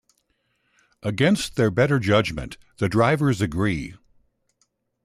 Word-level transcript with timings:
Against 1.03 1.55
their 1.57 1.69
better 1.69 1.99
judgement, 1.99 2.57
the 2.77 2.89
drivers 2.89 3.39
agree. 3.39 3.93